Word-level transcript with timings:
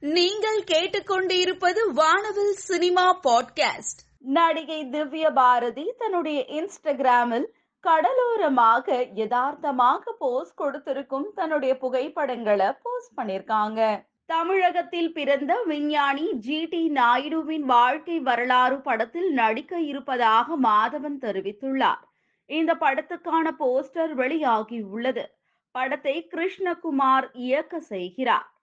நீங்கள் 0.00 0.64
கேட்டுக்கொண்டிருப்பது 0.64 1.92
வானவில் 1.94 2.52
சினிமா 2.52 3.20
பாட்காஸ்ட். 3.28 4.02
நடிகை 4.18 4.88
திவ்ய 4.88 5.30
பாரதி 5.30 5.94
தன்னுடைய 5.98 6.44
இன்ஸ்டாகிராமில் 6.48 7.46
கடலோரமாக 7.86 9.06
யதார்த்தமாக 9.14 10.12
போஸ்ட் 10.18 10.54
கொடுத்திருக்கும் 10.54 11.32
தன்னுடைய 11.34 11.78
புகைப்படங்களை 11.78 12.72
போஸ்ட் 12.82 13.18
பண்ணிருக்காங்க 13.18 14.04
தமிழகத்தில் 14.26 15.12
பிறந்த 15.12 15.62
விஞ்ஞானி 15.64 16.32
ஜி 16.32 16.64
டி 16.64 16.90
நாயுடுவின் 16.90 17.64
வாழ்க்கை 17.66 18.18
வரலாறு 18.18 18.80
படத்தில் 18.80 19.32
நடிக்க 19.32 19.80
இருப்பதாக 19.80 20.58
மாதவன் 20.62 21.18
தெரிவித்துள்ளார். 21.20 22.02
இந்த 22.46 22.74
படத்துக்கான 22.80 23.50
போஸ்டர் 23.58 24.12
வெளியாகி 24.12 24.80
உள்ளது. 24.80 25.34
படத்தை 25.70 26.28
கிருஷ்ணகுமார் 26.30 27.28
இயக்க 27.32 27.80
செய்கிறார். 27.80 28.57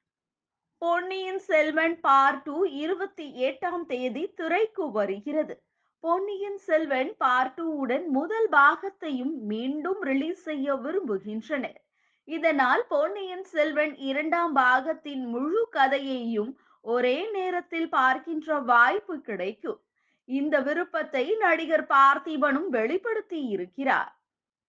பொன்னியின் 0.81 1.39
செல்வன் 1.39 1.93
பார்ட் 1.99 2.41
டூ 2.43 2.55
இருபத்தி 2.81 3.25
எட்டாம் 3.47 3.83
தேதி 3.85 4.23
திரைக்கு 4.35 4.85
வருகிறது. 4.91 5.55
பொன்னியின் 6.03 6.57
செல்வன் 6.57 7.11
பார்ட் 7.17 7.53
டூ 7.55 7.65
உடன் 7.83 8.05
முதல் 8.09 8.47
பாகத்தையும் 8.49 9.33
மீண்டும் 9.51 10.01
ரிலீஸ் 10.01 10.43
செய்ய 10.43 10.75
விரும்புகின்றனர். 10.75 11.79
இதனால் 12.27 12.83
பொன்னியின் 12.87 13.45
செல்வன் 13.53 13.95
இரண்டாம் 14.09 14.53
பாகத்தின் 14.55 15.25
முழு 15.33 15.63
கதையையும் 15.77 16.51
ஒரே 16.85 17.17
நேரத்தில் 17.31 17.89
பார்க்கின்ற 17.89 18.59
வாய்ப்பு 18.71 19.17
கிடைக்கும். 19.21 19.79
இந்த 20.29 20.55
விருப்பத்தை 20.59 21.25
நடிகர் 21.45 21.87
பார்த்திபனும் 21.95 22.69
வெளிப்படுத்தி 22.69 23.41
இருக்கிறார் 23.47 24.13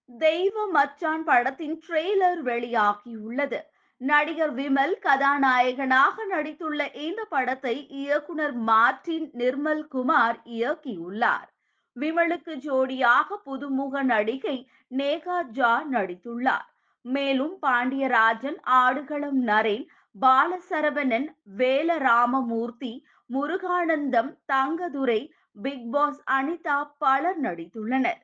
தெய்வ 0.09 0.67
மச்சான் 0.71 1.25
படத்தின் 1.25 1.79
ட்ரெய்லர் 1.87 2.43
வெளியாகியுள்ளது. 2.51 3.61
நடிகர் 4.01 4.53
விமல் 4.57 4.95
கதாநாயகனாக 4.99 6.25
நடித்துள்ள 6.33 6.81
இந்த 6.95 7.21
படத்தை 7.25 7.75
இயக்குனர் 8.01 8.57
மார்டின் 8.69 9.29
நிர்மல் 9.33 9.85
குமார் 9.89 10.39
இயக்கியுள்ளார். 10.57 11.49
விமலுக்கு 11.97 12.55
ஜோடியாக 12.67 13.39
புதுமுக 13.47 14.03
நடிகை 14.03 14.57
நேகா 14.91 15.39
ஜா 15.59 15.73
நடித்துள்ளார். 15.95 16.67
மேலும் 17.05 17.55
பாண்டியராஜன் 17.65 18.59
ஆடுகளம் 18.83 19.41
நரேன் 19.49 19.87
பாலசரவணன் 20.17 21.29
வேலராமமூர்த்தி 21.59 22.93
முருகானந்தம் 23.31 24.31
தங்கதுரை 24.53 25.21
பிக் 25.63 25.91
பாஸ் 25.91 26.23
அனிதா 26.39 26.79
பலர் 26.99 27.41
நடித்துள்ளனர். 27.41 28.21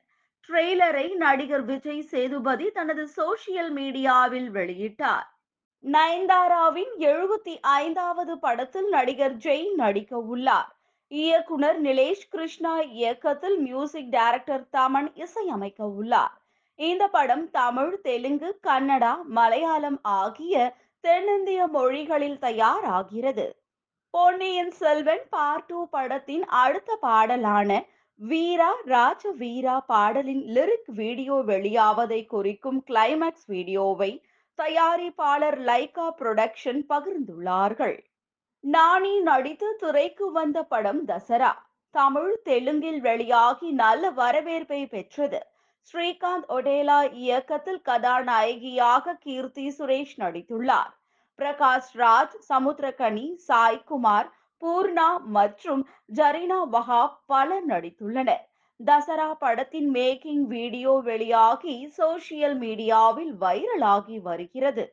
ட்ரெய்லரை 0.48 1.06
நடிகர் 1.16 1.64
விஜய் 1.64 2.08
சேதுபதி 2.12 2.66
தனது 2.70 3.04
சோசியல் 3.18 3.72
மீடியாவில் 3.78 4.50
வெளியிட்டார். 4.50 5.28
நயன்தாராவின் 5.84 6.92
எழுபத்தி 6.98 7.54
ஐந்தாவது 7.60 8.38
படத்தில் 8.38 8.88
நடிகர் 8.88 9.34
ஜெய் 9.36 9.66
நடிக்க 9.74 10.18
உள்ளார். 10.32 10.68
இயக்குனர் 11.08 11.80
நிலேஷ் 11.82 12.28
கிருஷ்ணா 12.28 12.74
இயக்கத்தில் 12.80 13.56
மியூசிக் 13.58 14.10
டைரக்டர் 14.10 14.62
தமன் 14.76 15.08
இசையமைக்க 15.14 15.80
உள்ளார். 15.98 16.34
இந்த 16.78 17.08
படம் 17.08 17.44
தமிழ் 17.50 18.00
தெலுங்கு 18.00 18.50
கன்னடா 18.68 19.14
மலையாளம் 19.38 19.98
ஆகிய 20.02 20.54
தென்னிந்திய 21.04 21.66
மொழிகளில் 21.66 22.38
தயாராகிறது. 22.38 23.46
பொன்னியின் 24.10 24.72
செல்வன் 24.80 25.26
பார்ட் 25.30 25.66
டூ 25.66 25.80
படத்தின் 25.86 26.44
அடுத்த 26.64 26.98
பாடலான 27.02 27.70
வீரா 28.20 28.72
ராஜ 28.84 29.30
வீரா 29.32 29.76
பாடலின் 29.92 30.44
லிரிக் 30.56 30.90
வீடியோ 31.00 31.36
வெளியாவதை 31.46 32.20
குறிக்கும் 32.26 32.82
கிளைமேக்ஸ் 32.90 33.46
வீடியோவை 33.46 34.12
தயாரிப்பாளர் 34.62 35.56
லைகா 35.68 36.04
புரொடக்ஷன் 36.18 36.80
பகிர்ந்துள்ளார்கள். 36.88 37.96
நானி 38.64 39.22
நடித்து 39.22 39.76
திரைக்கு 39.76 40.32
வந்த 40.32 40.58
படம் 40.62 41.00
தசரா. 41.06 41.52
தமிழ் 41.90 42.34
தெலுங்கில் 42.42 43.00
வெளியாகி 43.00 43.70
நல்ல 43.70 44.10
வரவேற்பை 44.10 44.86
பெற்றது. 44.86 45.40
ஸ்ரீகாந்த் 45.88 46.46
ஒடேலா 46.48 46.98
இயக்கத்தில் 47.12 47.80
கதாநாயகியாக 47.80 49.14
கீர்த்தி 49.14 49.74
சுரேஷ் 49.78 50.14
நடித்துள்ளார். 50.18 50.92
பிரகாஷ் 51.38 51.92
ராஜ் 51.94 52.36
சமுத்திரகனி 52.48 53.26
சாய்குமார் 53.48 54.30
பூர்ணா 54.62 55.10
மற்றும் 55.38 55.88
ஜரீனா 56.14 56.60
வஹாப் 56.72 57.18
பலர் 57.26 57.66
நடித்துள்ளனர். 57.66 58.44
தசரா 58.80 59.34
படத்தின் 59.38 59.90
மேக்கிங் 59.92 60.44
வீடியோ 60.46 60.92
வெளியாகி 61.04 61.74
சோசியல் 61.98 62.56
மீடியாவில் 62.62 63.32
வைரலாகி 63.40 64.16
வருகிறது. 64.20 64.84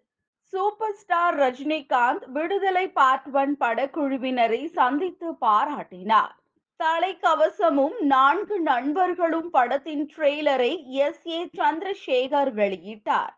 super 0.53 0.95
star 0.95 1.37
Rajinikanth 1.37 2.25
Viduthalai 2.27 2.85
part 2.89 3.29
one 3.33 3.55
படக்குழுவினரை 3.59 4.61
சந்தித்து 4.65 5.29
பாராட்டினார். 5.45 6.35
தலைக்கவசமும் 6.79 7.97
நான்கு 7.99 8.57
நண்பர்களும் 8.59 9.49
படத்தின் 9.49 10.05
ட்ரெய்லரை 10.13 10.73
எஸ் 10.99 11.25
ஏ 11.27 11.39
சந்திரசேகர் 11.57 12.53
வெளியிட்டார். 12.61 13.33